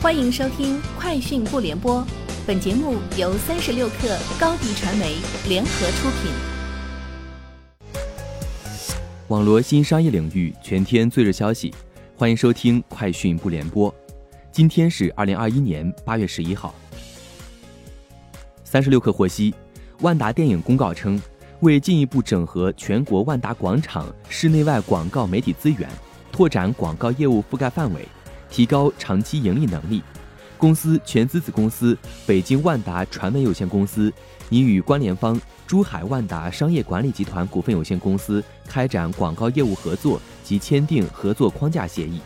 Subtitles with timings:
[0.00, 2.00] 欢迎收听《快讯不联播》，
[2.46, 5.16] 本节目由三十六克高低传媒
[5.48, 6.30] 联合出品。
[9.26, 11.74] 网络新商业领域全天最热消息，
[12.16, 13.90] 欢迎收听《快讯不联播》。
[14.52, 16.72] 今天是二零二一年八月十一号。
[18.62, 19.52] 三十六克获悉，
[20.02, 21.20] 万达电影公告称，
[21.58, 25.90] 为进一步整合全国万达广场室内外广告媒体资源，
[26.30, 28.06] 拓展广告业务覆盖范围。
[28.50, 30.02] 提高长期盈利能力，
[30.56, 34.12] 公司全资子公司北京万达传媒有限公司
[34.48, 42.20] 拟与关联方珠海万达商业管理集团股份有限公司开展广告业务合作及签订合作框架协议。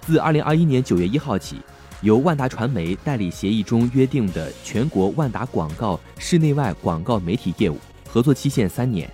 [0.00, 1.60] 自二零二一年九月一号起，
[2.00, 7.76] 由万达传媒代理协议中约定的全国万达广告室内外广告媒体业务
[8.08, 9.08] 合作期限三年。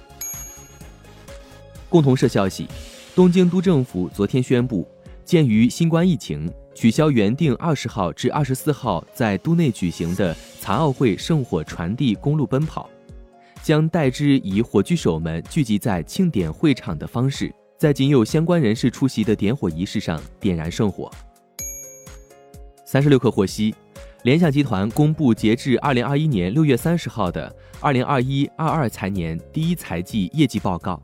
[1.89, 2.67] 共同社消息，
[3.15, 4.89] 东京都政府昨天宣布。
[5.27, 12.89] 鉴于新冠疫情，取消原定二十号至二十四号在都内举行的残奥会圣火传递公路奔跑，
[13.61, 21.11] 将代之以火炬手们聚集在庆典会场的方式，在仅有相关人士出席的点火仪式上点燃圣火。
[22.85, 23.75] 三十六氪获悉，
[24.23, 31.03] 联想集团公布截至二零二一年六月三十号的二零二一二二财年第一财季业绩报告，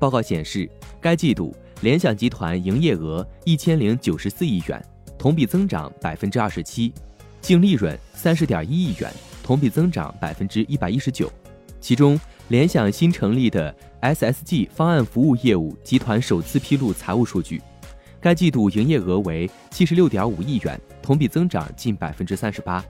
[0.00, 0.68] 报告显示，
[1.00, 1.54] 该季度。
[1.82, 4.80] 联想集团营业额一千零九十四亿元，
[5.18, 6.94] 同比增长百分之二十七，
[7.40, 11.28] 净利润三十点一亿元，同比增长百分之一百一十九。
[11.80, 17.60] 其中，联想新成立的 SSG 方案服务业务集团首次披露财务数据，
[18.20, 22.84] 该季度营业额为七十六点五亿元，同比增长近百分之三十八，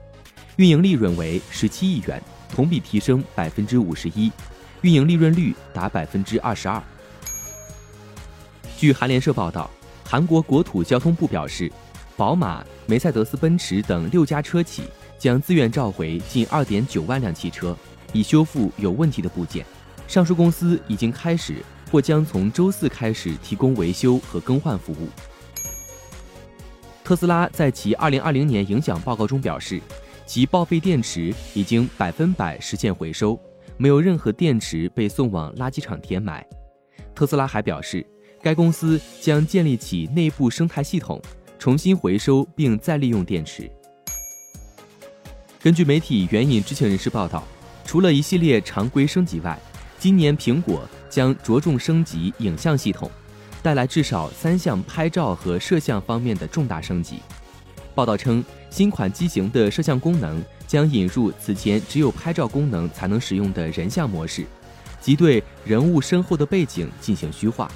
[0.57, 4.31] 运营利润为十七亿元，同比提升百分之五十一，
[4.81, 6.79] 运营利润率达百分之二十二。
[8.83, 9.71] 据韩联社报道，
[10.03, 11.71] 韩国国土交通部表示，
[12.17, 14.83] 宝马、梅赛德斯奔驰等六家车企
[15.17, 17.73] 将自愿召回近二点九万辆汽车，
[18.11, 19.65] 以修复有问题的部件。
[20.05, 25.07] 上述公司已经开始或将从周四开始提供维修和更换服务。
[27.05, 29.79] 特斯拉在其二零二零年影响报告中表示，
[30.25, 33.39] 其报废电池已经百分百实现回收，
[33.77, 36.45] 没有任何电池被送往垃圾场填埋。
[37.15, 38.05] 特斯拉还表示。
[38.43, 41.21] 该公司将建立起内部生态系统，
[41.57, 43.71] 重新回收并再利用电池。
[45.61, 47.41] 根据媒体援引知情人士报道，
[47.85, 49.57] 除了一系列常规升级外，
[49.97, 53.09] 今年苹果将着重升级影像系统，
[53.61, 57.19] 带来至少三项拍照和摄像方面的重大升级。
[57.95, 64.45] 报道称，新款机型的摄像功能将引入此前只有拍照功能才能使用的人像模式，
[64.99, 67.71] 即对人物身后的背景进行虚化。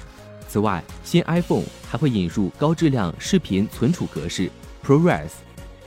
[0.48, 4.50] 此外，新 iPhone 还会引入高质量视频存储格式
[4.82, 5.28] ProRes，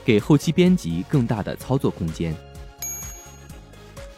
[0.04, 2.32] 给后期编辑更大的操作空间。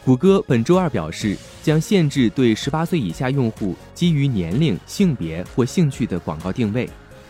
[0.04, 6.87] 谷歌本周二表示，将限制对十八岁以下用户基于年龄、性别或兴趣的广告定位。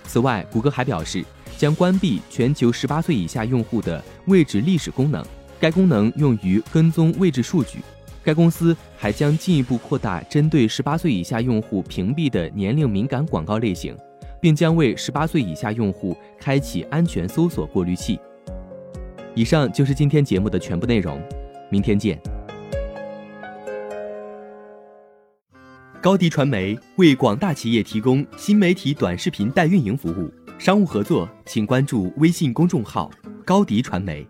[0.09, 1.25] 此外，谷歌还表示
[1.57, 5.25] 将关闭全球十八岁以下用户的位置历史功能，
[5.61, 7.79] 该功能用于跟踪位置数据。
[8.25, 13.95] 该公司还将进一步扩大针对十八岁以下用户屏蔽的年龄敏感广告类型，
[14.41, 18.19] 并将为十八岁以下用户开启安全搜索过滤器。
[19.35, 21.21] 以上就是今天节目的全部内容，
[21.71, 22.19] 明天见。
[26.01, 33.11] 高迪传媒为广大企业提供新媒体短视频代运营服务，商务合作请关注微信公众号
[33.45, 34.27] 高迪传媒。